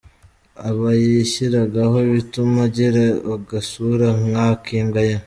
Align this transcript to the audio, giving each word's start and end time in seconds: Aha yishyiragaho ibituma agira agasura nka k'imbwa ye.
Aha 0.67 0.89
yishyiragaho 1.03 1.95
ibituma 2.09 2.59
agira 2.67 3.03
agasura 3.35 4.07
nka 4.27 4.47
k'imbwa 4.63 5.01
ye. 5.09 5.15